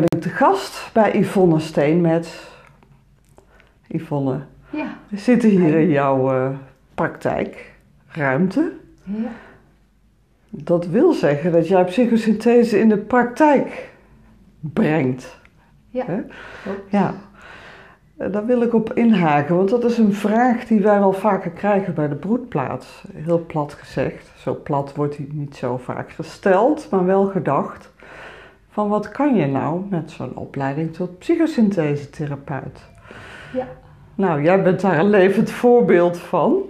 [0.00, 2.50] ben ik te gast bij Yvonne Steen met
[3.88, 4.40] Yvonne.
[4.70, 4.86] Ja.
[5.08, 6.48] We zitten hier in jouw uh,
[6.94, 8.72] praktijkruimte.
[9.02, 9.30] Ja.
[10.50, 13.90] Dat wil zeggen dat jij psychosynthese in de praktijk
[14.60, 15.36] brengt.
[15.88, 16.20] Ja, Hè?
[16.88, 17.14] Ja.
[18.16, 21.50] Eh, Daar wil ik op inhaken, want dat is een vraag die wij wel vaker
[21.50, 23.04] krijgen bij de broedplaats.
[23.12, 24.30] Heel plat gezegd.
[24.36, 27.90] Zo plat wordt die niet zo vaak gesteld, maar wel gedacht.
[28.78, 32.80] Van wat kan je nou met zo'n opleiding tot psychosynthesetherapeut?
[33.52, 33.66] Ja.
[34.14, 36.62] Nou, jij bent daar een levend voorbeeld van.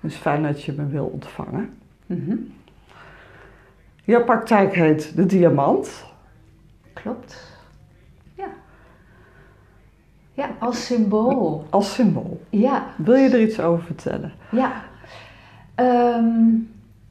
[0.00, 1.78] Dus fijn dat je me wil ontvangen.
[2.06, 2.36] Mhm.
[4.04, 6.04] Jouw praktijk heet De Diamant.
[6.92, 7.56] Klopt.
[8.34, 8.48] Ja.
[10.32, 11.66] Ja, als symbool.
[11.70, 12.40] Als symbool.
[12.50, 14.32] Ja, Wil je er iets over vertellen?
[14.50, 14.72] ja.
[15.74, 16.44] Ehm,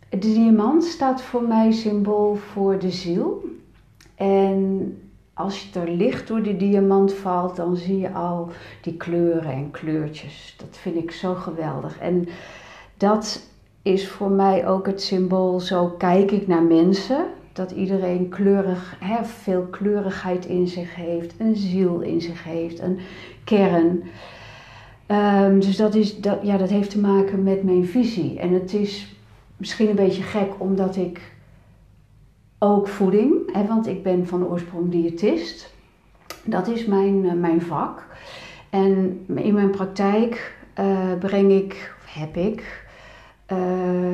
[0.10, 3.60] de diamant staat voor mij symbool voor de ziel.
[4.22, 4.98] En
[5.34, 8.50] als je er licht door die diamant valt, dan zie je al
[8.82, 10.56] die kleuren en kleurtjes.
[10.58, 12.00] Dat vind ik zo geweldig.
[12.00, 12.28] En
[12.98, 13.48] dat
[13.82, 17.26] is voor mij ook het symbool, zo kijk ik naar mensen.
[17.54, 23.00] Dat iedereen kleurig, hè, veel kleurigheid in zich heeft, een ziel in zich heeft, een
[23.44, 24.04] kern.
[25.06, 28.40] Ehm, dus dat, is, dat, ja, dat heeft te maken met mijn visie.
[28.40, 29.16] En het is
[29.58, 31.32] misschien een beetje gek, omdat ik
[32.64, 35.74] ook voeding, want ik ben van oorsprong diëtist.
[36.44, 38.06] Dat is mijn, eh, mijn vak.
[38.70, 42.86] En in mijn praktijk eh, breng ik, heb ik,
[43.46, 43.58] eh,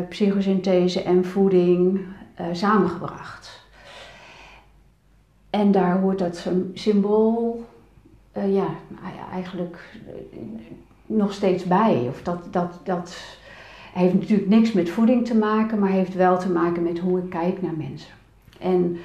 [0.09, 1.99] psychosynthese en voeding
[2.51, 3.65] samengebracht.
[5.49, 7.65] En daar hoort dat sym- symbool,
[8.33, 9.99] ja, nou ja, eigenlijk
[11.05, 12.05] nog steeds bij.
[12.09, 13.37] Of dat, dat, dat
[13.93, 17.29] heeft natuurlijk niks met voeding te maken, maar heeft wel te maken met hoe ik
[17.29, 18.13] kijk naar mensen.
[18.59, 18.97] En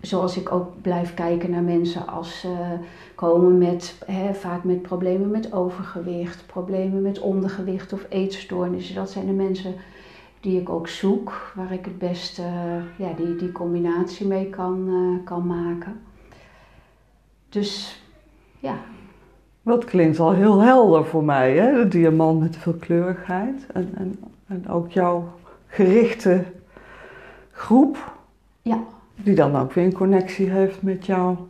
[0.00, 2.76] zoals ik ook blijf kijken naar mensen als ze
[3.14, 8.94] komen met, hè, vaak met problemen met overgewicht, problemen met ondergewicht of eetstoornissen.
[8.94, 9.74] Dat zijn de mensen
[10.40, 12.42] die ik ook zoek, waar ik het beste
[12.96, 16.00] ja, die, die combinatie mee kan, eh, kan maken.
[17.48, 18.02] Dus
[18.58, 18.74] ja,
[19.62, 21.72] Dat klinkt al heel helder voor mij, hè?
[21.72, 23.66] De diamant met veel kleurigheid.
[23.72, 25.28] En, en, en ook jouw
[25.66, 26.44] gerichte
[27.50, 28.12] groep,
[28.62, 28.78] ja,
[29.22, 31.48] die dan ook weer een connectie heeft met jouw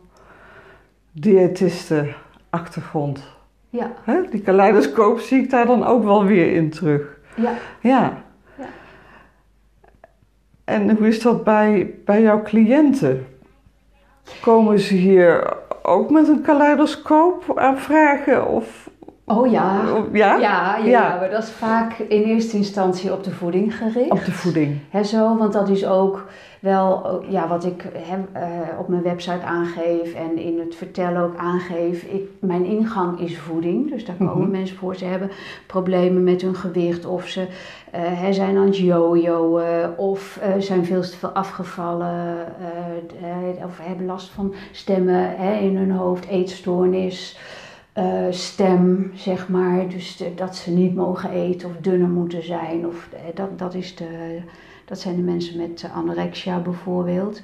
[1.11, 3.23] diëtisten-achtergrond.
[3.69, 4.21] ja, Hè?
[4.29, 7.19] Die kaleidoscoop zie ik daar dan ook wel weer in terug.
[7.35, 7.53] ja.
[7.81, 8.23] Ja.
[8.57, 8.65] Ja.
[10.63, 13.25] En hoe is dat bij, bij jouw cliënten?
[14.41, 18.47] Komen ze hier ook met een kaleidoscoop aanvragen?
[18.47, 18.89] Of,
[19.37, 19.81] Oh ja.
[19.97, 20.35] of- ja?
[20.37, 21.17] Ja, ja, Ja.
[21.19, 24.11] maar dat is vaak in eerste instantie op de voeding gericht.
[24.11, 24.77] Op de voeding.
[24.89, 26.25] Hè, zo, want dat is ook
[26.59, 28.41] wel ja, wat ik eh,
[28.79, 32.03] op mijn website aangeef en in het vertellen ook aangeef.
[32.03, 34.51] Ik, mijn ingang is voeding, dus daar komen Mhm.
[34.51, 34.95] mensen voor.
[34.95, 35.31] Ze hebben
[35.67, 37.47] problemen met hun gewicht of ze
[37.91, 39.61] eh, zijn aan het jojoen
[39.97, 42.37] of eh, zijn veel te veel afgevallen
[43.65, 47.39] of hebben last van stemmen in hun hoofd, eetstoornis.
[47.93, 52.87] Eh, stem, zeg maar, dus dat ze niet mogen eten of dunner moeten zijn.
[52.87, 54.39] Of, eh, dat, dat is de,
[54.85, 57.41] dat zijn de mensen met anorexia bijvoorbeeld.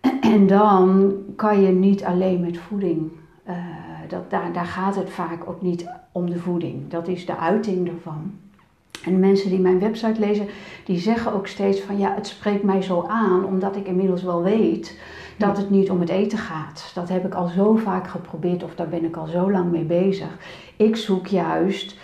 [0.20, 3.10] En dan kan je niet alleen met voeding.
[3.44, 3.54] eh,
[4.08, 6.90] dat, daar, daar gaat het vaak ook niet om de voeding.
[6.90, 8.32] Dat is de uiting ervan.
[9.04, 10.46] En mensen die mijn website lezen,
[10.84, 14.42] die zeggen ook steeds van ja, het spreekt mij zo aan, omdat ik inmiddels wel
[14.42, 14.98] weet
[15.36, 16.90] dat het niet om het eten gaat.
[16.94, 19.84] Dat heb ik al zo vaak geprobeerd of daar ben ik al zo lang mee
[19.84, 20.38] bezig.
[20.76, 21.96] Ik zoek juist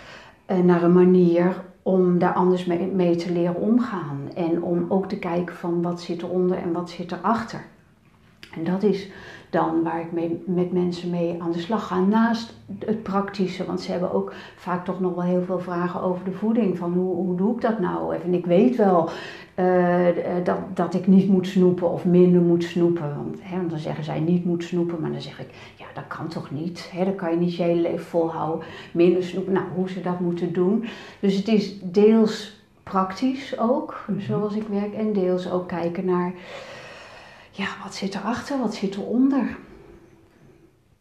[0.45, 4.19] eh, naar een manier om daar anders mee, te leren omgaan.
[4.35, 7.61] En om ook te kijken van wat zit eronder en wat zit erachter.
[8.55, 9.09] En dat is
[9.49, 11.99] dan waar ik mee, met mensen mee aan de slag ga.
[11.99, 16.25] Naast het praktische, want ze hebben ook vaak toch nog wel heel veel vragen over
[16.25, 16.77] de voeding.
[16.77, 18.15] Van hoe, hoe doe ik dat nou?
[18.15, 19.09] En ik weet wel
[19.55, 20.05] eh,
[20.43, 23.15] dat, dat ik niet moet snoepen of minder moet snoepen.
[23.15, 26.07] Want, hè, want dan zeggen zij niet moet snoepen, maar dan zeg ik, ja dat
[26.07, 26.89] kan toch niet?
[26.93, 27.05] Hè?
[27.05, 28.67] Dat kan je niet je hele leven volhouden.
[28.91, 30.85] Minder snoepen, nou hoe ze dat moeten doen.
[31.19, 34.93] Dus het is deels praktisch ook, zoals ik werk.
[34.93, 36.33] En deels ook kijken naar
[37.51, 39.57] ja, wat zit erachter, wat zit eronder?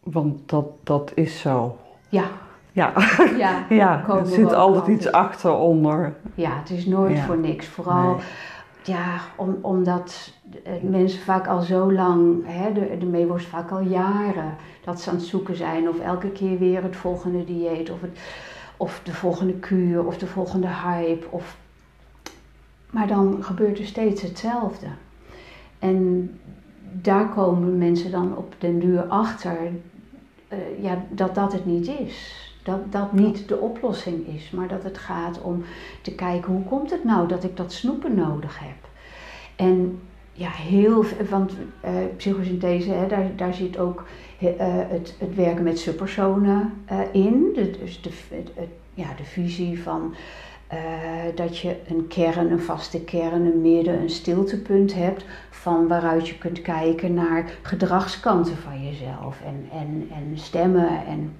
[0.02, 1.76] Want dat, dat is zo.
[2.08, 2.24] Ja,
[2.72, 2.92] Ja,
[3.38, 6.14] ja, ja er zit altijd iets achter onder.
[6.34, 7.24] ja het is nooit Ja.
[7.24, 7.66] voor niks.
[7.66, 8.22] Vooral, Nee.
[8.84, 10.32] Ja, om, omdat
[10.64, 15.10] eh, mensen vaak al zo lang, hè, de, de meeworst vaak al jaren, dat ze
[15.10, 15.88] aan het zoeken zijn.
[15.88, 18.18] Of elke keer weer het volgende dieet, of, het,
[18.76, 21.26] of de volgende kuur, of de volgende hype.
[21.30, 21.56] Of...
[22.90, 24.86] Maar dan gebeurt er steeds hetzelfde.
[25.78, 26.30] En
[26.92, 29.56] daar komen mensen dan op den duur achter
[30.52, 32.50] uh, ja, dat dat het niet is.
[32.62, 35.64] Dat dat niet de oplossing is, maar dat het gaat om
[36.02, 38.88] te kijken hoe komt het nou dat ik dat snoepen nodig heb.
[39.56, 40.00] En
[40.32, 41.52] ja, heel want
[41.84, 44.04] uh, psychosynthese, hè, daar, daar zit ook
[44.42, 47.50] uh, het, het werken met subpersonen uh, in.
[47.54, 50.14] Dus de, het, ja, de visie van
[51.34, 55.24] dat je een kern, een vaste kern, een midden, een stiltepunt hebt.
[55.50, 60.88] Van waaruit je kunt kijken naar gedragskanten van jezelf en, en, en stemmen.
[60.88, 61.32] En, en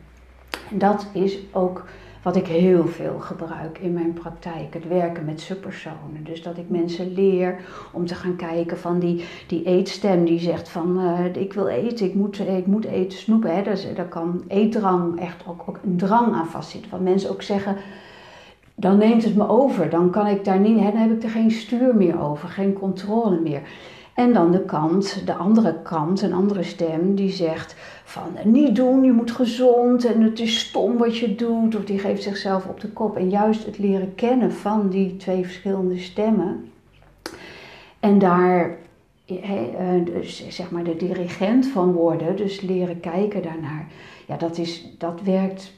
[0.70, 1.84] dat is ook
[2.22, 4.74] wat ik heel veel gebruik in mijn praktijk.
[4.74, 6.24] Het werken met subpersonen.
[6.24, 7.60] Dus dat ik mensen leer
[7.92, 12.06] om te gaan kijken van die, die eetstem die zegt van uh, ik wil eten,
[12.06, 13.56] ik moet, ik moet eten, snoepen.
[13.56, 13.62] Hè.
[13.94, 16.90] Daar, kan eetdrang echt ook, ook een drang aan vastzitten.
[16.90, 17.76] Wat mensen ook zeggen,
[18.74, 19.90] dan neemt het me over.
[19.90, 23.40] Dan kan ik daar niet, dan heb ik er geen stuur meer over, geen controle
[23.40, 23.62] meer.
[24.14, 27.74] En dan de kant, de andere kant, een andere stem die zegt
[28.04, 31.76] van niet doen, je moet gezond en het is stom wat je doet.
[31.76, 33.16] Of die geeft zichzelf op de kop.
[33.16, 36.70] En juist het leren kennen van die twee verschillende stemmen.
[38.00, 38.78] En daar
[40.04, 43.86] dus zeg maar de dirigent van worden, dus leren kijken daarnaar.
[44.26, 45.72] Ja, dat, is, dat werkt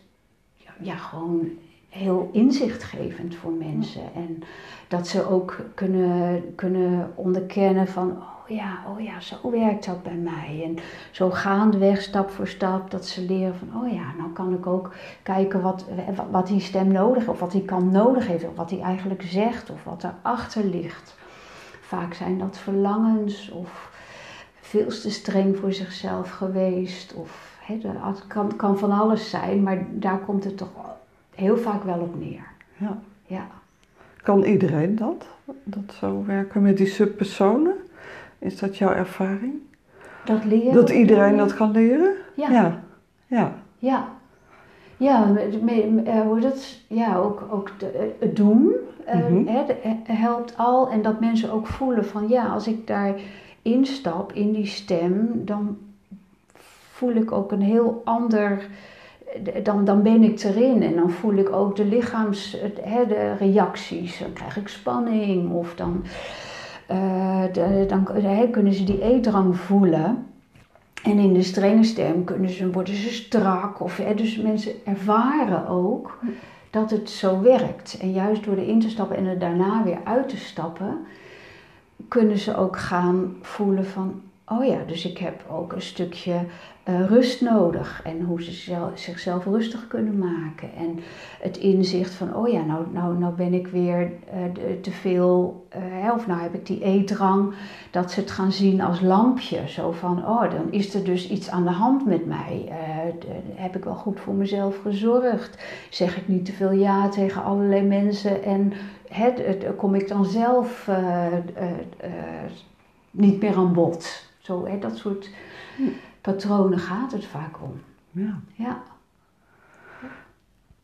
[0.81, 1.49] ja, gewoon
[1.95, 4.15] heel inzichtgevend voor mensen.
[4.15, 4.43] En
[4.89, 10.17] dat ze ook kunnen, kunnen onderkennen van, oh ja, oh ja, zo werkt dat bij
[10.17, 10.63] mij.
[10.65, 10.77] En
[11.11, 14.93] zo gaandeweg, stap voor stap, dat ze leren van, oh ja, nou kan ik ook
[15.23, 15.85] kijken wat,
[16.31, 19.23] wat die stem nodig heeft, of wat die kan nodig heeft, of wat hij eigenlijk
[19.23, 21.17] zegt, of wat erachter ligt.
[21.81, 23.91] Vaak zijn dat verlangens of
[24.61, 27.15] veel te streng voor zichzelf geweest.
[27.15, 30.71] Of het kan, kan van alles zijn, maar daar komt het toch
[31.35, 32.47] heel vaak wel op neer.
[32.77, 32.99] Ja.
[33.27, 33.47] ja.
[34.23, 35.27] Kan iedereen dat?
[35.65, 37.75] Dat zo werken met die subpersonen?
[38.39, 39.55] Is dat jouw ervaring?
[40.25, 40.73] Dat leren?
[40.73, 42.15] Dat iedereen dat kan leren?
[42.35, 42.51] Ja.
[42.51, 42.83] Ja.
[43.27, 43.55] Ja.
[43.79, 44.09] Ja,
[44.97, 45.35] ja
[46.27, 48.73] hoe dat, ja ook, ook de, het doen
[49.13, 49.49] mm
[50.05, 50.91] helpt al.
[50.91, 53.15] En dat mensen ook voelen van ja, als ik daar
[53.63, 55.79] instap in die stem, dan
[56.91, 58.67] voel ik ook een heel ander
[59.63, 64.19] dan, dan ben ik erin en dan voel ik ook de lichaams, hè, de reacties.
[64.19, 66.05] Dan krijg ik spanning of dan,
[67.53, 68.09] de, dan
[68.51, 70.27] kunnen ze die eetdrang voelen.
[71.03, 73.81] En in de strenge stem kunnen ze, worden ze strak.
[73.81, 76.19] Of, hè, dus mensen ervaren ook
[76.71, 77.99] dat het zo werkt.
[78.01, 80.99] En juist door erin te stappen en er daarna weer uit te stappen,
[82.09, 86.41] kunnen ze ook gaan voelen van, oh ja, dus ik heb ook een stukje
[86.89, 90.71] uh, rust nodig en hoe ze zichzelf rustig kunnen maken.
[90.77, 90.99] En
[91.41, 96.13] het inzicht van, oh ja, nou, nou, nou ben ik weer uh, te veel, uh,
[96.15, 97.55] of nou heb ik die eetdrang,
[97.91, 99.69] dat ze het gaan zien als lampje.
[99.69, 102.69] Zo van, oh, dan is er dus iets aan de hand met mij.
[103.55, 105.65] heb ik wel goed voor mezelf gezorgd?
[105.91, 108.73] Zeg ik niet te veel ja tegen allerlei mensen en
[109.09, 110.91] het, kom ik dan zelf
[113.11, 114.24] niet meer aan bod?
[114.45, 115.31] Zo, hè, dat soort...
[116.21, 117.81] Patronen gaat het vaak om.
[118.11, 118.41] Ja.
[118.55, 118.83] Ja.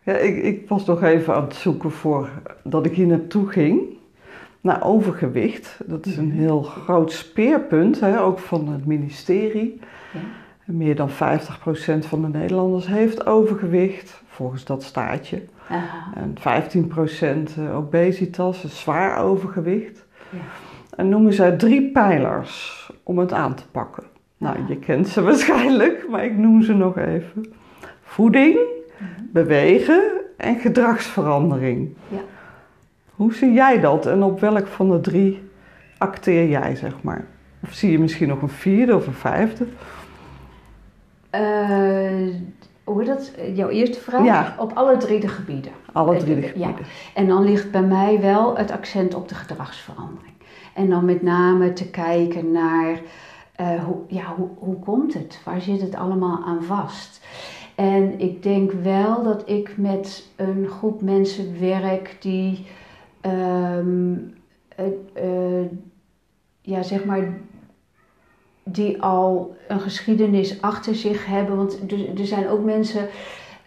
[0.03, 2.31] Ja, ik, ik was nog even aan het zoeken voor
[2.65, 3.81] dat ik hier naartoe ging.
[4.61, 5.81] Naar overgewicht.
[5.87, 9.81] Dat is een heel groot speerpunt, hè, ook van het ministerie.
[10.13, 10.21] Ja.
[10.65, 11.13] Meer dan 50%
[11.99, 15.43] van de Nederlanders heeft overgewicht, volgens dat staatje.
[15.69, 16.13] Aha.
[16.15, 20.07] En 15% eh, obesitas, zwaar overgewicht.
[20.31, 20.39] Ja.
[20.97, 22.80] En noemen zij drie pijlers
[23.11, 24.05] om het aan te pakken.
[24.37, 27.53] Nou, je kent ze waarschijnlijk, maar ik noem ze nog even.
[28.03, 29.23] Voeding, mhm.
[29.33, 30.03] bewegen
[30.37, 31.95] en gedragsverandering.
[32.09, 32.21] Ja.
[33.15, 35.43] Hoe zie jij dat en op welk van de drie
[35.99, 37.25] acteer jij, zeg maar?
[37.63, 39.67] Of zie je misschien nog een vierde of een vijfde?
[41.35, 42.35] Uh,
[42.85, 43.33] hoe dat?
[43.55, 44.25] Jouw eerste vraag?
[44.25, 44.55] Ja.
[44.59, 45.73] Op alle drie de gebieden.
[45.93, 46.75] Alle drie de gebieden.
[46.79, 46.87] Ja.
[47.15, 50.30] En dan ligt bij mij wel het accent op de gedragsverandering.
[50.75, 53.01] En dan met name te kijken naar
[53.61, 55.41] uh, hoe, ja, hoe, hoe komt het?
[55.45, 57.21] Waar zit het allemaal aan vast?
[57.75, 62.67] En ik denk wel dat ik met een groep mensen werk die,
[63.27, 64.35] um,
[65.23, 65.67] uh,
[66.61, 67.41] ja, zeg maar,
[68.63, 71.57] die al een geschiedenis achter zich hebben.
[71.57, 71.81] Want
[72.19, 73.09] er zijn ook mensen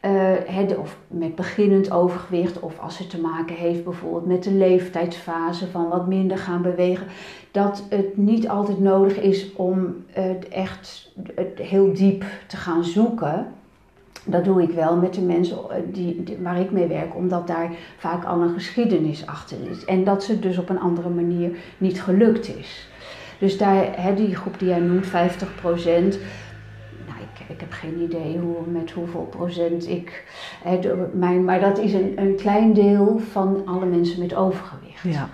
[0.05, 5.67] uh, of met beginnend overgewicht, of als het te maken heeft bijvoorbeeld met de leeftijdsfase
[5.67, 7.07] van wat minder gaan bewegen,
[7.51, 11.11] dat het niet altijd nodig is om het echt
[11.55, 13.47] heel diep te gaan zoeken.
[14.25, 17.71] Dat doe ik wel met de mensen eh, die, waar ik mee werk, omdat daar
[17.97, 19.85] vaak al een geschiedenis achter is.
[19.85, 22.87] En dat ze dus op een andere manier niet gelukt is.
[23.39, 26.19] Dus daar, die groep die jij noemt, 50 procent.
[27.49, 30.23] Ik, heb geen idee hoe, met hoeveel procent ik.
[30.63, 35.03] Hè, de- mijn, maar dat is een, een klein deel van alle mensen met overgewicht.
[35.03, 35.29] Ja.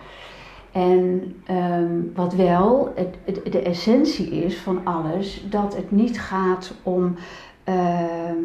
[0.72, 6.74] En ehm, wat wel het, het- de essentie is van alles, dat het niet gaat
[6.84, 7.16] om
[7.64, 8.36] ehm,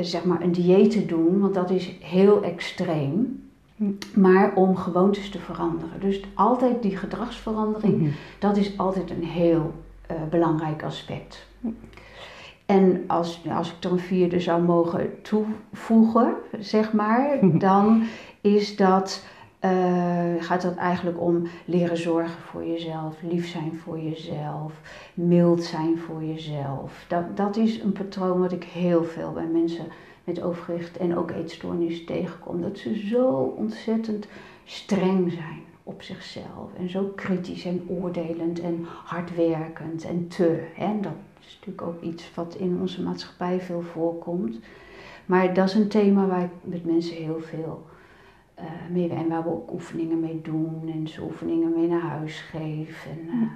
[0.00, 3.44] zeg maar een dieet te doen, want dat is heel extreem.
[3.76, 3.84] Hm.
[4.14, 6.00] Maar om gewoontes te veranderen.
[6.00, 8.10] Dus altijd die gedragsverandering, Mhm.
[8.38, 9.72] dat is altijd een heel
[10.06, 11.46] eh, belangrijk aspect.
[12.66, 18.02] En als, als ik er een vierde zou mogen toevoegen, zeg maar, dan
[18.40, 19.24] is dat,
[19.58, 24.72] eh, gaat het eigenlijk om leren zorgen voor jezelf, lief zijn voor jezelf,
[25.14, 27.04] mild zijn voor jezelf.
[27.08, 29.86] Dat, dat is een patroon wat ik heel veel bij mensen
[30.24, 32.62] met overgewicht en ook eetstoornis tegenkom.
[32.62, 34.26] Dat ze zo ontzettend
[34.64, 40.66] streng zijn op zichzelf en zo kritisch en oordelend en hardwerkend en te.
[40.74, 41.00] Hè?
[41.00, 41.12] Dat
[41.46, 44.58] is natuurlijk ook iets wat in onze maatschappij veel voorkomt.
[45.26, 47.86] Maar dat is een thema waar ik met mensen heel veel
[48.54, 52.40] eh, mee en waar we ook oefeningen mee doen en ze oefeningen mee naar huis
[52.40, 53.10] geven.
[53.10, 53.48] En, eh,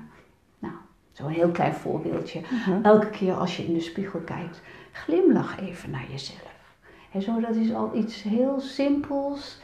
[0.59, 0.75] nou,
[1.13, 2.41] zo'n heel klein voorbeeldje.
[2.41, 2.83] Mhm.
[2.83, 6.77] Elke keer als je in de spiegel kijkt, glimlach even naar jezelf.
[7.13, 9.61] En zo, dat is al iets heel simpels,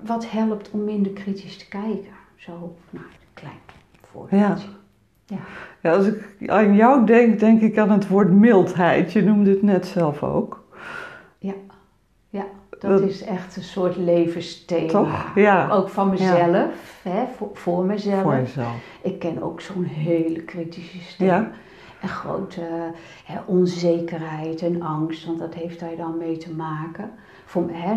[0.00, 2.12] wat helpt om minder kritisch te kijken.
[2.36, 3.58] Zo, nou, een klein
[4.02, 4.68] voorbeeldje.
[4.68, 4.77] Ja,
[5.82, 9.12] als ik aan jou denk, denk ik aan het woord mildheid.
[9.12, 10.66] Je noemde het net zelf ook.
[12.78, 14.88] Dat Dat- is echt een soort levensthema.
[14.88, 15.32] Toch?
[15.34, 15.68] Ja.
[15.70, 18.22] Ook van mezelf, hè, voor, voor mezelf.
[18.22, 18.74] Voor jezelf.
[19.02, 21.26] Ik ken ook zo'n hele kritische stem.
[21.26, 21.50] Ja.
[22.00, 22.60] En grote
[23.24, 27.10] hè, onzekerheid en angst, want dat heeft daar dan mee te maken.
[27.44, 27.94] Voor, hè,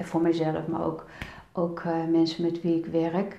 [0.00, 1.04] voor mezelf, maar ook,
[1.52, 3.38] ook eh, mensen met wie ik werk.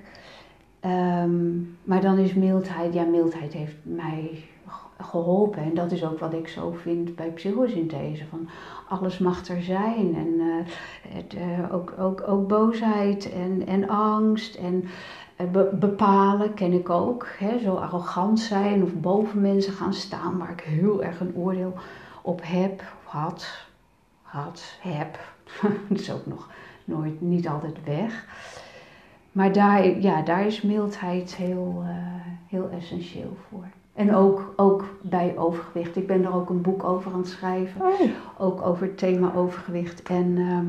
[0.80, 5.64] Ehm, maar dan is mildheid, ja, mildheid heeft mij ge- geholpen.
[5.64, 8.26] En dat is ook wat ik zo vind bij psychosynthese.
[8.26, 8.48] Van
[8.90, 10.16] alles mag er zijn.
[10.16, 14.56] En eh, eh, ook, ook, ook boosheid en, en angst.
[14.56, 14.84] En
[15.36, 17.28] eh, be- bepalen ken ik ook.
[17.38, 17.60] Hè?
[17.60, 21.74] Zo arrogant zijn of boven mensen gaan staan waar ik heel erg een oordeel
[22.22, 23.66] op heb, had,
[24.22, 25.20] had, heb.
[25.90, 26.50] Dat is ook nog
[26.86, 28.26] nooit, niet altijd weg.
[29.36, 31.90] Maar daar, ja, daar is mildheid heel, eh,
[32.48, 33.64] heel essentieel voor.
[33.94, 35.96] En ook, ook bij overgewicht.
[35.96, 37.82] Ik ben er ook een boek over aan het schrijven.
[37.82, 38.02] Oh,
[38.38, 40.66] Ook over het thema overgewicht en ehm,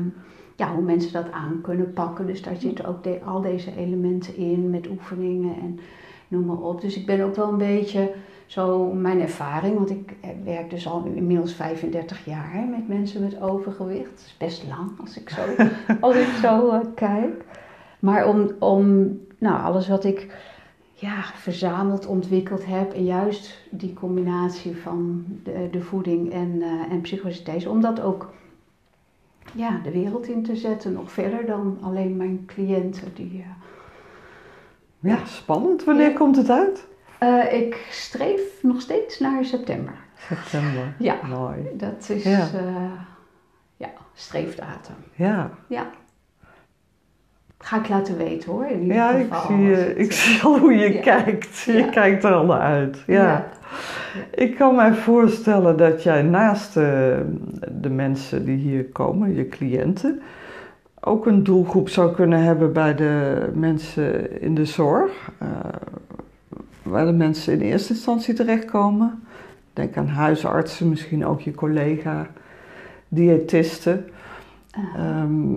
[0.55, 2.25] ja, hoe mensen dat aan kunnen pakken.
[2.25, 5.79] Dus daar zitten ook de- al deze elementen in met oefeningen en
[6.27, 6.81] noem maar op.
[6.81, 8.11] Dus ik ben ook wel een beetje
[8.45, 13.41] zo mijn ervaring, want ik eh, werk dus al inmiddels 35 jaar met mensen met
[13.41, 14.09] overgewicht.
[14.09, 15.41] Dat is best lang als ik zo,
[16.07, 17.45] als ik zo eh, kijk.
[17.99, 18.87] Maar om, om
[19.37, 20.35] nou, alles wat ik
[20.93, 22.93] ja, verzameld, ontwikkeld heb.
[22.93, 27.69] En juist die combinatie van de, de voeding en, eh en psychosynthese.
[27.69, 28.33] Om dat ook
[29.53, 30.93] ja, de wereld in te zetten.
[30.93, 33.13] Nog verder dan alleen mijn cliënten.
[33.15, 35.83] Die, eh, ja, spannend.
[35.83, 36.15] Wanneer Ja.
[36.15, 36.87] komt het uit?
[37.19, 39.93] eh, ik streef nog steeds naar september.
[40.17, 40.95] September.
[40.99, 41.15] Ja.
[41.27, 41.57] Mooi.
[41.73, 42.47] Dat is ja,
[43.77, 44.95] ja streefdatum.
[45.15, 45.89] Ja, Ja.
[47.59, 48.65] Ga ik laten weten hoor.
[48.65, 51.01] In ja ik, geval, zie, eh, ik eh, zie al hoe je Ja.
[51.01, 51.57] kijkt.
[51.59, 51.87] Je Ja.
[51.87, 53.03] kijkt er al naar uit.
[53.07, 53.47] Ja.
[54.35, 57.19] Ik kan mij voorstellen dat jij naast de,
[57.71, 60.21] de mensen die hier komen, je cliënten,
[60.99, 65.47] ook een doelgroep zou kunnen hebben bij de mensen in de zorg, eh,
[66.83, 69.23] waar de mensen in eerste instantie terechtkomen.
[69.73, 72.27] Denk aan huisartsen, misschien ook je collega,
[73.07, 74.05] diëtisten,
[74.71, 75.53] eh, ehm,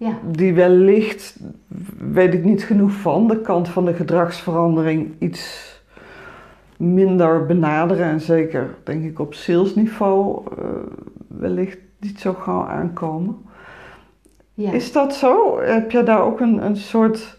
[0.00, 0.18] ja.
[0.22, 1.36] die wellicht,
[1.98, 5.68] weet ik niet genoeg van, de kant van de gedragsverandering iets
[6.76, 10.64] minder benaderen en zeker denk ik op salesniveau eh,
[11.26, 13.36] wellicht niet zo gauw aankomen.
[14.54, 14.72] ja.
[14.72, 15.60] Is dat zo?
[15.60, 17.38] Heb je daar ook een, een soort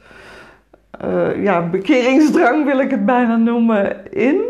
[0.91, 4.41] eh, ja, bekeringsdrang wil ik het bijna noemen in?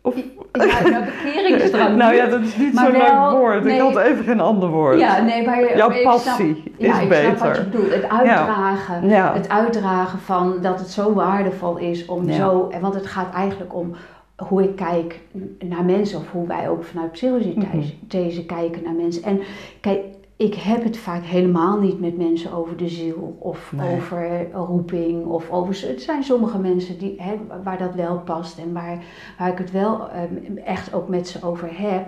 [0.00, 0.14] Of,
[0.52, 1.96] Ja, nou, bekeringsdrang.
[1.96, 3.64] nou ja, dat is niet zo'n leuk woord.
[3.64, 3.74] nee.
[3.74, 4.98] Ik had even geen ander woord.
[4.98, 7.36] Ja, nee, maar je- Jouw passie snap, is ja, ik beter.
[7.36, 7.94] snap wat je bedoelt.
[7.94, 9.08] Het uitdragen.
[9.08, 9.32] Ja.
[9.34, 12.34] Het uitdragen van dat het zo waardevol is om Ja.
[12.36, 12.68] zo...
[12.70, 13.94] en Want het gaat eigenlijk om
[14.36, 15.20] hoe ik kijk
[15.58, 16.18] naar mensen...
[16.18, 18.46] of hoe wij ook vanuit psychosynthese Mhm.
[18.46, 19.22] kijken naar mensen.
[19.22, 19.40] En
[19.80, 19.98] kijk,
[20.42, 23.36] ik heb het vaak helemaal niet met mensen over de ziel...
[23.38, 23.96] of Nee.
[23.96, 25.88] over roeping of over...
[25.88, 28.58] Het zijn sommige mensen die, hè, waar dat wel past...
[28.58, 28.98] en waar,
[29.38, 32.06] waar ik het wel ehm, echt ook met ze over heb...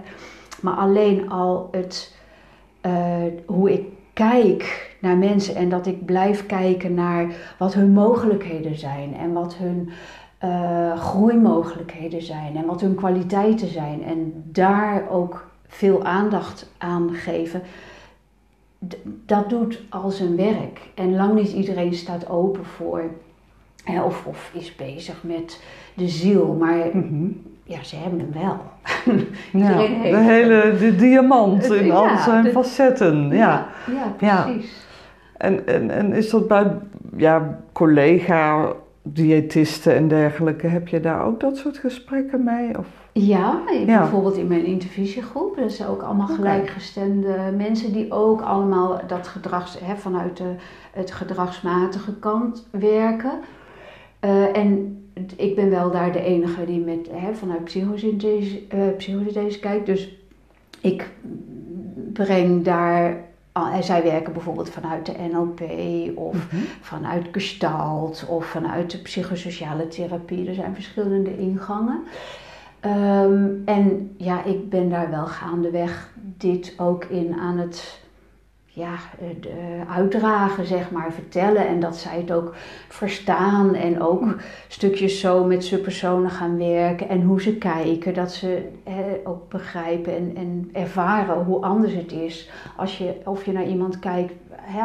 [0.60, 2.16] Maar alleen al het,
[2.80, 7.26] eh, hoe ik kijk naar mensen en dat ik blijf kijken naar
[7.58, 9.90] wat hun mogelijkheden zijn en wat hun
[10.44, 17.62] uh, groeimogelijkheden zijn en wat hun kwaliteiten zijn en daar ook veel aandacht aan geven,
[19.26, 20.80] dat doet al zijn werk.
[20.94, 23.02] En lang niet iedereen staat open voor
[24.04, 25.62] of, of is bezig met
[25.94, 27.26] de ziel, maar mhm.
[27.64, 28.58] ja, ze hebben hem wel.
[29.66, 33.28] ja, de hele de diamant in al zijn facetten.
[33.28, 33.68] Ja,
[34.20, 34.86] ja, precies.
[35.36, 36.76] En, en, en is dat bij
[37.16, 38.72] ja, collega
[39.06, 42.78] diëtisten en dergelijke, heb je daar ook dat soort gesprekken mee?
[42.78, 42.86] Of?
[43.12, 45.56] Ja, bijvoorbeeld in mijn intervisiegroep.
[45.56, 50.54] Dat zijn ook allemaal gelijkgestemde mensen die ook allemaal dat gedrags, hè, vanuit de,
[50.92, 53.32] het gedragsmatige kant werken.
[54.24, 54.98] Uh, en
[55.36, 59.86] ik ben wel daar de enige die met, hè, vanuit psychosynthese, uh, psychosynthese kijkt.
[59.86, 60.18] Dus
[60.80, 61.08] ik
[62.12, 63.24] breng daar
[63.80, 65.60] zij werken bijvoorbeeld vanuit de NLP
[66.18, 66.62] of mhm.
[66.80, 70.48] vanuit Gestalt of vanuit de psychosociale therapie.
[70.48, 72.02] Er zijn verschillende ingangen.
[72.80, 78.03] Ehm, en ja, ik ben daar wel gaandeweg dit ook in aan het
[78.74, 78.94] ja,
[79.40, 81.66] de, uitdragen, zeg maar, vertellen.
[81.66, 82.54] En dat zij het ook
[82.88, 83.74] verstaan.
[83.74, 84.32] En ook hm.
[84.68, 87.08] stukjes zo met subpersonen gaan werken.
[87.08, 88.14] En hoe ze kijken.
[88.14, 88.68] Dat ze
[89.24, 92.50] ook begrijpen en, en ervaren hoe anders het is.
[92.76, 94.32] Als je, of je naar iemand kijkt,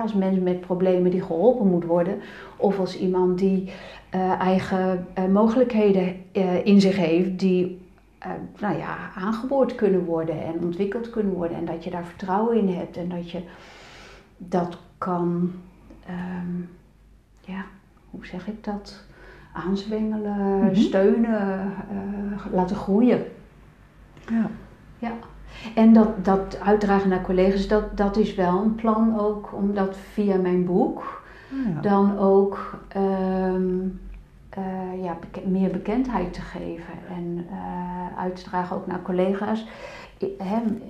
[0.02, 2.20] als mensen met problemen die geholpen moet worden.
[2.58, 3.72] Of als iemand die
[4.16, 7.40] uh, eigen uh, mogelijkheden uh, in zich heeft.
[7.40, 7.88] Die
[8.60, 11.58] nou ja, aangeboord kunnen worden en ontwikkeld kunnen worden.
[11.58, 12.98] En dat je daar vertrouwen in hebt.
[12.98, 13.40] En dat je
[14.40, 15.52] dat kan,
[16.10, 16.70] um,
[17.40, 17.66] ja,
[18.10, 19.04] hoe zeg ik dat?
[19.54, 20.76] Aanzwengelen, mhm.
[20.76, 23.24] steunen, uh, laten groeien.
[24.30, 24.50] Ja.
[24.98, 25.12] ja.
[25.76, 29.98] En dat, dat uitdragen naar collega's, dat, dat is wel een plan ook, om dat
[29.98, 31.82] via mijn boek oh ja.
[31.82, 34.00] dan ook um,
[34.60, 39.66] uh, ja, meer bekendheid te geven en uh, uit te dragen ook naar collega's
[40.38, 40.82] hem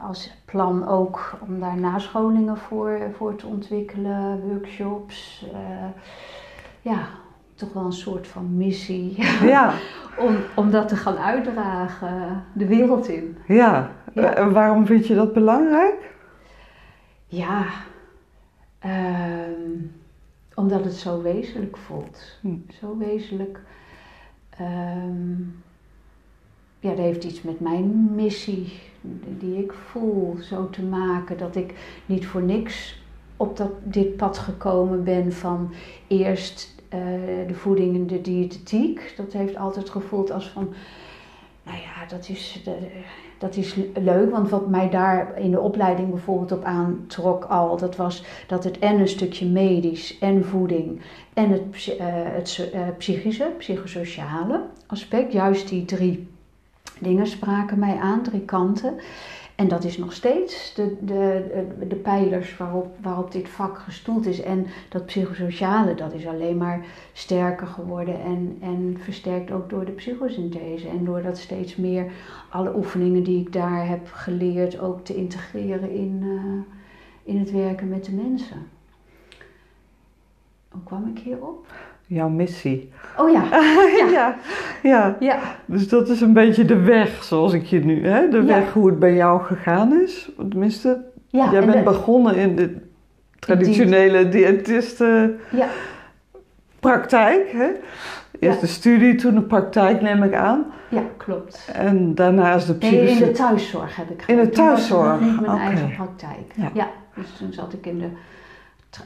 [0.00, 5.46] als plan ook om daar nascholingen voor, voor te ontwikkelen, workshops.
[5.52, 5.88] Uh,
[6.80, 6.98] ja,
[7.54, 9.14] toch wel een soort van missie.
[9.42, 9.72] Ja.
[10.18, 13.38] om, om dat te gaan uitdragen de wereld in.
[13.46, 16.14] Ja, en waarom vind je dat belangrijk?
[17.26, 17.64] Ja,
[18.86, 18.92] uh,
[20.56, 22.38] omdat het zo wezenlijk voelt.
[22.40, 22.56] Hm.
[22.80, 23.60] Zo wezenlijk.
[24.60, 25.62] Um,
[26.80, 28.72] ja, dat heeft iets met mijn missie
[29.38, 31.38] die ik voel zo te maken.
[31.38, 31.74] Dat ik
[32.06, 33.02] niet voor niks
[33.36, 35.74] op dat, dit pad gekomen ben van
[36.06, 37.00] eerst uh,
[37.46, 39.14] de voeding en de diëtetiek.
[39.16, 40.74] Dat heeft altijd gevoeld als van,
[41.62, 42.62] nou ja, dat is,
[43.38, 44.30] dat is leuk.
[44.30, 48.78] Want wat mij daar in de opleiding bijvoorbeeld op aantrok al, dat was dat het
[48.78, 51.00] en een stukje medisch en voeding
[51.34, 56.28] en het, uh, het uh, psychische, psychosociale aspect, juist die drie
[57.00, 58.94] dingen spraken mij aan, drie kanten.
[59.56, 64.40] En dat is nog steeds de, de, de, pijlers waarop, waarop dit vak gestoeld is.
[64.40, 69.92] En dat psychosociale, dat is alleen maar sterker geworden en, en versterkt ook door de
[69.92, 70.88] psychosynthese.
[70.88, 72.12] En door dat steeds meer
[72.50, 76.62] alle oefeningen die ik daar heb geleerd ook te integreren in, uh,
[77.22, 78.68] in het werken met de mensen.
[80.68, 81.66] Hoe kwam ik hierop?
[82.06, 82.92] Jouw missie.
[83.16, 83.44] Oh ja.
[84.12, 84.36] ja.
[84.82, 85.16] ja.
[85.20, 85.38] ja.
[85.64, 88.28] Dus dat is een beetje de weg, zoals ik je nu, hè?
[88.28, 90.30] de weg hoe het bij jou gegaan is.
[90.48, 92.76] Tenminste, ja, jij bent begonnen in de
[93.38, 95.68] traditionele diëtisten ja.
[96.80, 97.52] praktijk.
[97.52, 97.68] Hè?
[98.40, 100.66] Eerst de studie, toen de praktijk, neem ik aan.
[100.88, 101.70] Ja, klopt.
[101.72, 103.14] En daarnaast de psychologie.
[103.14, 104.38] Nee, in de thuiszorg heb ik gedaan.
[104.38, 105.20] In de thuiszorg?
[105.20, 106.72] Niet mijn eigen praktijk.
[106.74, 106.88] Ja.
[107.14, 108.08] dus toen zat ik in de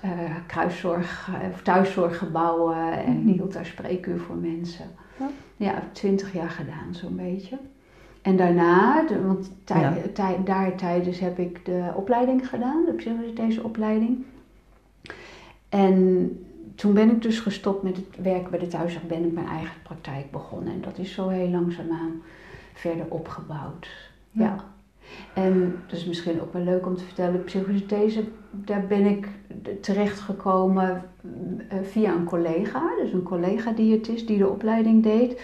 [0.05, 0.11] uh,
[0.47, 4.87] kruiszorg uh, of thuiszorggebouwen en mm hield daar spreekuur voor mensen.
[5.19, 7.59] Ja, ja twintig jaar gedaan zo'n beetje.
[8.23, 13.63] En daarna, de, want tij, tij, daar tijdens heb ik de opleiding gedaan, de psychologische
[13.63, 14.25] opleiding.
[15.69, 16.29] En
[16.75, 19.83] toen ben ik dus gestopt met het werken bij de thuiszorg, ben ik mijn eigen
[19.83, 20.73] praktijk begonnen.
[20.73, 22.23] En dat is zo heel langzaamaan
[22.73, 24.11] verder opgebouwd.
[24.31, 24.65] ja.
[25.33, 29.29] En dat is misschien ook wel leuk om te vertellen, psychosynthese, daar ben ik
[29.81, 31.03] terechtgekomen
[31.69, 35.43] eh, via een collega, dus een collega-diëtist die de opleiding deed.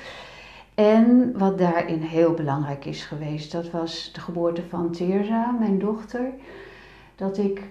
[0.75, 6.31] En wat daarin heel belangrijk is geweest, dat was de geboorte van Teerza, mijn dochter.
[7.15, 7.63] Dat ik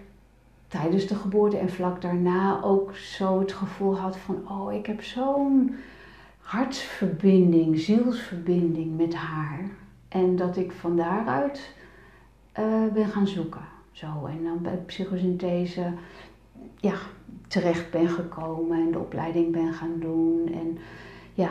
[0.67, 5.03] tijdens de geboorte en vlak daarna ook zo het gevoel had van, oh, ik heb
[5.03, 5.75] zo'n
[6.39, 9.59] hartsverbinding, zielsverbinding met haar.
[10.07, 11.73] En dat ik van daaruit
[12.59, 13.61] uh, ben gaan zoeken.
[13.91, 15.91] Zo, en dan bij psychosynthese
[16.79, 16.93] ja,
[17.47, 20.51] terecht ben gekomen en de opleiding ben gaan doen.
[20.53, 20.77] En
[21.33, 21.49] ja,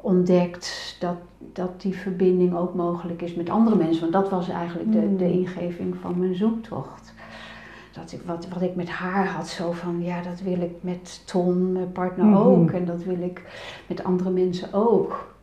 [0.00, 1.16] ontdekt dat,
[1.52, 4.00] dat die verbinding ook mogelijk is met andere mensen.
[4.00, 5.30] Want dat was eigenlijk de, de Mm.
[5.30, 7.12] ingeving van mijn zoektocht.
[7.92, 11.22] Dat ik, wat, wat ik met haar had, zo van ja, dat wil ik met
[11.26, 12.36] Ton, mijn partner, Mhm.
[12.36, 12.70] ook.
[12.70, 13.42] En dat wil ik
[13.86, 15.36] met andere mensen ook.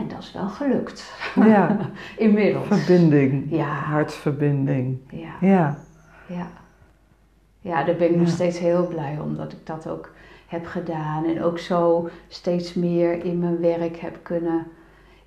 [0.00, 1.12] En dat is wel gelukt.
[1.34, 1.76] Ja,
[2.16, 2.66] Inmiddels.
[2.66, 3.46] verbinding.
[3.50, 3.66] Ja.
[3.68, 4.98] Hartsverbinding.
[5.10, 5.78] Ja, Ja.
[6.26, 6.46] ja.
[7.62, 10.10] Ja, daar ben ik nog steeds heel blij om dat ik dat ook
[10.46, 11.24] heb gedaan.
[11.24, 14.66] En ook zo steeds meer in mijn werk heb kunnen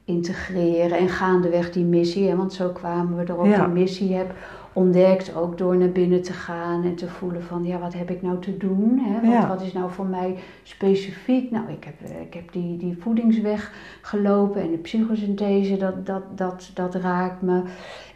[0.06, 0.98] integreren.
[0.98, 3.66] En gaandeweg die missie, hè, want zo kwamen we erop, Ja.
[3.66, 4.34] die missie heb
[4.74, 5.36] ontdekt.
[5.36, 8.40] Ook door naar binnen te gaan en te voelen van, ja, wat heb ik nou
[8.40, 9.00] te doen?
[9.00, 9.22] Hè?
[9.22, 9.48] Wat, Ja.
[9.48, 11.52] wat is nou voor mij specifiek?
[11.52, 16.38] Nou, ik heb, eh, ik heb die, die voedingsweg gelopen en de psychosynthese, dat, dat,
[16.38, 17.62] dat, dat raakt me.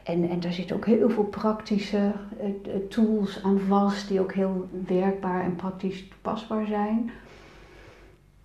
[0.04, 4.34] En, en daar zitten ook heel veel praktische eh, eh, tools aan vast, die ook
[4.34, 7.12] heel werkbaar en praktisch toepasbaar zijn.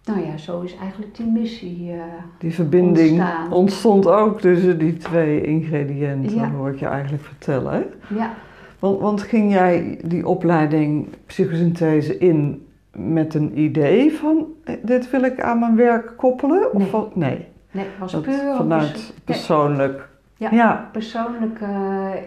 [0.05, 1.93] Nou ja, zo is eigenlijk die missie.
[1.93, 1.99] eh,
[2.39, 3.53] Die verbinding Ontstaan.
[3.53, 6.51] ontstond ook tussen die twee ingrediënten, Ja.
[6.51, 7.73] hoor ik je eigenlijk vertellen.
[7.73, 8.15] Hè?
[8.17, 8.31] ja,
[8.79, 15.23] Want, want ging jij die opleiding psychosynthese in met een idee van eh, dit wil
[15.23, 16.75] ik aan mijn werk koppelen?
[16.75, 17.03] Of Nee.
[17.15, 20.09] nee, nee, het was dat puur vanuit perso- persoonlijk.
[20.37, 20.51] Ja.
[20.51, 21.65] ja, persoonlijke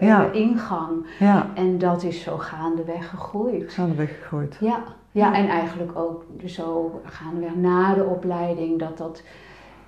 [0.08, 0.30] Ja.
[0.32, 1.06] ingang.
[1.18, 1.46] ja.
[1.54, 3.72] En dat is zo gaandeweg gegroeid.
[3.72, 4.56] Zijn er weggegooid.
[4.60, 4.78] Ja,
[5.16, 9.22] ja, en eigenlijk ook zo gaandeweg na de opleiding dat, dat,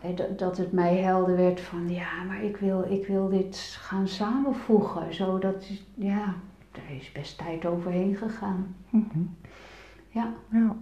[0.00, 3.56] eh, dat, dat het mij helder werd van ja, maar ik wil, ik wil dit
[3.80, 5.14] gaan samenvoegen.
[5.14, 6.34] Zodat, ja,
[6.72, 8.76] er is best tijd overheen gegaan.
[8.90, 9.20] Mhm.
[10.08, 10.34] Ja.
[10.50, 10.76] ja.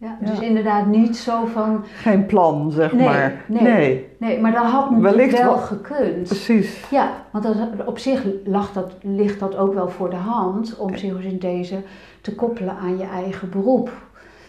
[0.00, 0.18] Ja.
[0.20, 3.44] dus inderdaad niet zo van, Geen plan, zeg Nee, maar.
[3.48, 3.62] nee.
[3.62, 6.22] nee, nee, maar dat had natuurlijk wel wel- gekund.
[6.26, 6.84] precies.
[6.90, 10.90] Ja, want dat, op zich lag dat, ligt dat ook wel voor de hand om
[10.90, 11.82] psychosynthese
[12.20, 13.90] te koppelen aan je eigen beroep.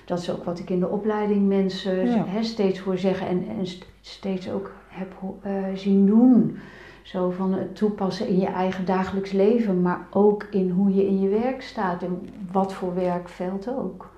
[0.06, 2.26] Dat is ook wat ik in de opleiding mensen Ja.
[2.42, 5.08] steeds hoor zeggen en, en st- steeds ook heb
[5.42, 6.58] eh, zien doen.
[7.02, 11.20] Zo van het toepassen in je eigen dagelijks leven, maar ook in hoe je in
[11.22, 14.10] je werk staat en wat voor werkveld ook.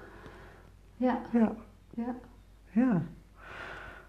[1.04, 1.56] Ja, Ja.
[1.94, 2.16] Ja.
[2.72, 3.02] ja.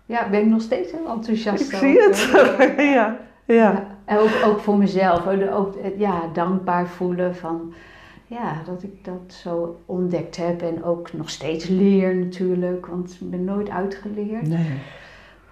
[0.07, 2.31] ja ben ik nog steeds heel enthousiast Ik zie het.
[2.97, 3.19] ja.
[3.45, 3.87] Ja.
[4.05, 7.75] En ook, ook voor mezelf, ook, eh, ja, dankbaar voelen van
[8.27, 13.31] ja, dat ik dat zo ontdekt heb en ook nog steeds leer natuurlijk, want ik
[13.31, 14.49] ben nooit uitgeleerd.
[14.49, 14.81] Nee.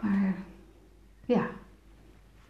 [0.00, 0.34] Maar
[1.24, 1.46] ja,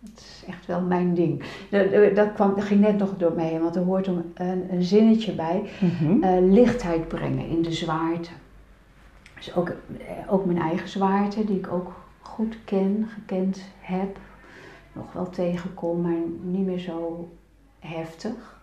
[0.01, 1.43] dat is echt wel mijn ding.
[1.71, 4.67] Dat, dat, kwam, dat ging net nog door mij heen, want er hoort een, een,
[4.71, 5.63] een zinnetje bij.
[5.81, 6.23] Mhm.
[6.23, 8.31] Eh, lichtheid brengen in de zwaarte.
[9.45, 14.19] Dus ook, eh, ook mijn eigen zwaarte, die ik ook goed ken, gekend heb.
[14.93, 17.29] Nog wel tegenkom, maar niet meer zo
[17.79, 18.61] heftig.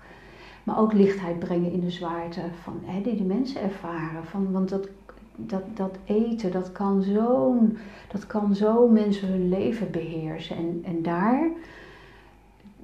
[0.63, 4.25] Maar ook lichtheid brengen in de zwaarte van, hè, die die mensen ervaren.
[4.25, 4.89] Van, want dat,
[5.35, 7.77] dat, dat eten, dat kan, zo'n,
[8.11, 10.57] dat kan zo mensen hun leven beheersen.
[10.57, 11.49] En, en daar,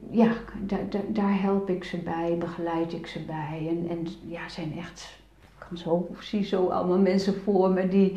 [0.09, 0.31] ja,
[0.61, 3.67] daar, daar, help ik ze bij, begeleid ik ze bij.
[3.69, 5.23] En, en ja, zijn echt,
[5.67, 8.13] kan zo, ik zie zo allemaal mensen voor me die,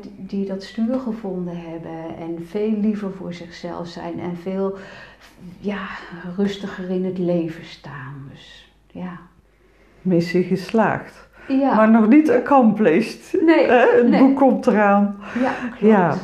[0.00, 2.16] die- die dat stuur gevonden hebben.
[2.18, 4.76] En veel liever voor zichzelf zijn en veel
[5.60, 5.86] ja,
[6.36, 8.14] rustiger in het leven staan.
[8.32, 9.18] Dus ja.
[10.02, 11.28] Missie geslaagd.
[11.48, 13.42] Ja, Maar nog niet accomplished.
[13.44, 13.96] nee, Hè?
[13.96, 14.20] Het nee.
[14.20, 15.16] boek komt eraan.
[15.42, 15.80] ja, klopt.
[15.80, 16.14] Ja.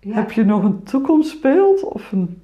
[0.00, 0.14] Ja.
[0.14, 1.82] Heb je nog een toekomstbeeld?
[1.84, 2.41] Of een...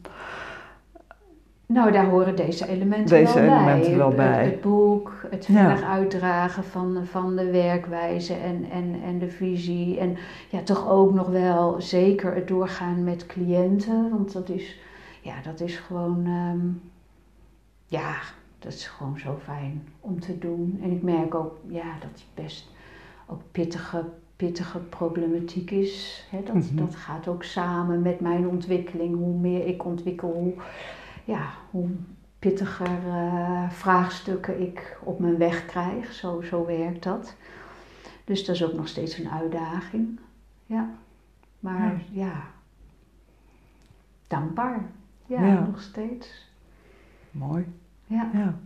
[1.68, 3.96] Nou, daar horen deze elementen Deze wel elementen bij.
[3.96, 4.42] wel Het- bij.
[4.44, 5.68] Het, het boek, het Ja.
[5.68, 9.98] verder uitdragen van, van de werkwijze en, en, en de visie.
[9.98, 10.16] En
[10.50, 14.10] ja, toch ook nog wel zeker het doorgaan met cliënten.
[14.10, 14.78] Want dat is,
[15.20, 16.58] ja, dat is gewoon, ehm,
[17.86, 18.14] ja,
[18.58, 20.80] dat is gewoon zo fijn om te doen.
[20.82, 22.70] En ik merk ook, ja, dat het best
[23.26, 24.04] ook pittige,
[24.36, 26.26] pittige problematiek is.
[26.30, 26.38] Hè?
[26.44, 26.76] Dat, Mhm.
[26.76, 29.16] dat gaat ook samen met mijn ontwikkeling.
[29.16, 30.52] Hoe meer ik ontwikkel, hoe,
[31.28, 31.88] ja, hoe
[32.38, 36.12] pittiger eh, vraagstukken ik op mijn weg krijg.
[36.12, 37.36] Zo, zo werkt dat.
[38.24, 40.20] Dus dat is ook nog steeds een uitdaging.
[40.66, 40.90] Ja.
[41.60, 42.42] Maar ja,
[44.26, 44.84] dankbaar.
[45.26, 45.60] Ja, Ja.
[45.66, 46.50] nog steeds.
[47.30, 47.66] Mooi.
[48.06, 48.30] Ja.
[48.32, 48.58] Ja.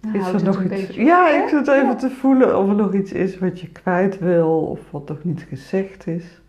[0.00, 0.68] Dan Is er nog iets?
[0.68, 1.94] beetje Ja, ik zit even Ja.
[1.94, 5.46] te voelen of er nog iets is wat je kwijt wil of wat nog niet
[5.48, 6.40] gezegd is.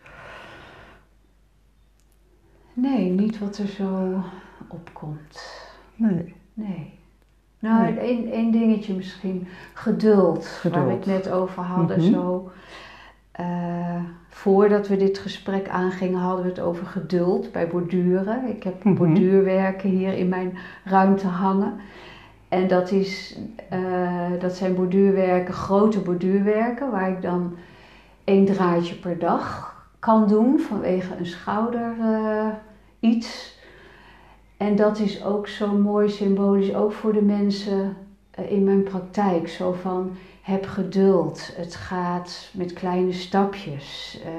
[2.73, 4.21] Nee, niet wat er zo
[4.67, 5.61] opkomt.
[5.95, 6.35] Nee.
[6.53, 6.97] Nee.
[7.59, 7.97] Nou, Nee.
[7.99, 9.47] één één dingetje misschien.
[9.73, 11.97] Geduld, waar we het net over hadden.
[11.99, 12.11] Mhm.
[12.13, 12.51] Zo.
[13.31, 18.47] eh, voordat we dit gesprek aangingen, hadden we het over geduld bij borduren.
[18.49, 18.95] Ik heb Mhm.
[18.95, 21.73] borduurwerken hier in mijn ruimte hangen.
[22.49, 23.37] En dat, is,
[23.69, 27.55] eh, dat zijn borduurwerken, grote borduurwerken, waar ik dan
[28.23, 32.47] één draadje per dag kan doen vanwege een schouder eh,
[32.99, 33.57] iets.
[34.57, 37.95] En dat is ook zo mooi symbolisch, ook voor de mensen
[38.31, 39.47] eh, in mijn praktijk.
[39.47, 40.11] Zo van,
[40.49, 41.55] heb geduld.
[41.55, 44.19] Het gaat met kleine stapjes.
[44.23, 44.31] Eh,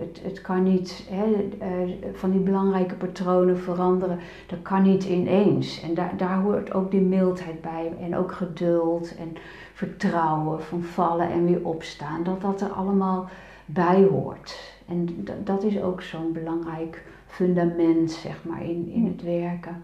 [0.00, 1.68] het, het kan niet hè, eh,
[2.12, 4.18] van die belangrijke patronen veranderen.
[4.46, 5.82] Dat kan niet ineens.
[5.82, 7.92] En daar, daar hoort ook die mildheid bij.
[8.00, 9.36] En ook geduld en
[9.72, 12.24] vertrouwen van vallen en weer opstaan.
[12.24, 13.28] Dat dat er allemaal
[13.66, 14.76] bij hoort.
[14.88, 19.82] En dat is ook zo'n belangrijk fundament, zeg maar, in, in het werken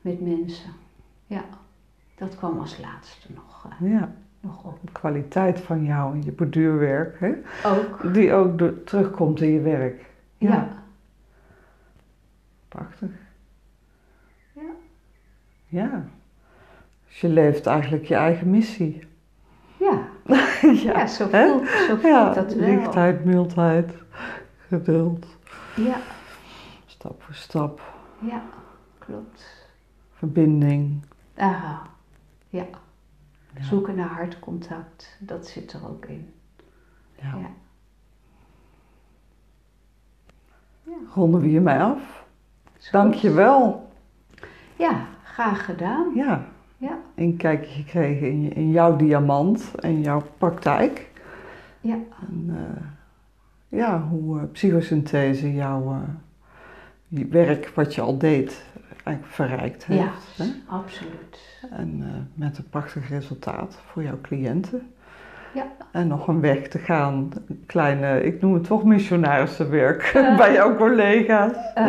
[0.00, 0.70] met mensen.
[1.26, 1.44] Ja,
[2.14, 4.78] dat kwam als laatste nog, Ja, nog op.
[4.80, 7.32] de kwaliteit van jou en je borduurwerk, hè?
[7.64, 10.04] Ook, die ook door- terugkomt in je werk.
[10.38, 10.68] ja.
[12.68, 13.08] Prachtig.
[14.52, 14.62] Ja.
[15.66, 16.04] Ja.
[17.06, 19.02] Dus je leeft eigenlijk je eigen missie.
[19.78, 20.06] Ja,
[20.72, 21.48] ja, zo hè?
[21.48, 22.68] voelt, zo voelt Ja, dat wel.
[22.68, 23.92] lichtheid, mildheid,
[24.68, 25.26] geduld,
[25.76, 25.96] Ja,
[26.86, 27.80] stap voor stap,
[28.20, 28.42] ja,
[28.98, 29.66] klopt.
[30.12, 31.02] verbinding.
[31.36, 31.82] Aha,
[32.48, 32.64] ja.
[33.54, 33.64] Ja.
[33.64, 36.34] Zoeken naar hartcontact, dat zit er ook in.
[37.14, 37.36] Ja.
[37.36, 37.50] Ja.
[41.14, 42.24] Ronden we hiermee af.
[42.90, 43.88] Dank je wel.
[44.76, 46.14] Ja, graag gedaan.
[46.14, 46.46] Ja.
[46.76, 46.98] Ja.
[47.14, 51.10] Een kijkje gekregen in, jouw diamant en jouw praktijk.
[51.80, 51.98] Ja.
[52.28, 52.82] En, eh,
[53.78, 55.92] ja, hoe eh, psychosynthese jouw
[57.08, 58.64] eh, werk wat je al deed
[59.04, 60.00] eigenlijk verrijkt heeft.
[60.36, 60.50] Ja, hè?
[60.66, 61.58] absoluut.
[61.70, 64.92] En eh, met een prachtig resultaat voor jouw cliënten.
[65.54, 65.66] Ja.
[65.90, 67.30] En nog een weg te gaan,
[67.66, 70.36] kleine, ik noem het toch missionarissenwerk Ja.
[70.42, 71.52] bij jouw collega's.
[71.74, 71.84] Eh,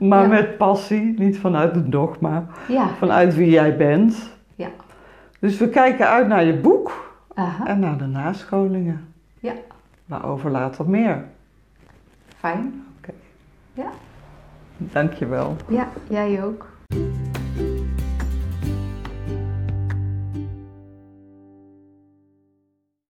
[0.00, 0.28] Maar Ja.
[0.28, 4.30] met passie, niet vanuit een dogma, ja, vanuit wie jij bent.
[4.54, 4.68] Ja.
[5.38, 7.14] Dus we kijken uit naar je boek
[7.64, 9.04] en naar de nascholingen.
[9.38, 9.52] Ja.
[10.06, 11.24] Waarover later meer.
[12.38, 12.84] fijn.
[14.92, 15.56] Dankjewel.
[15.68, 16.66] Ja, jij ook.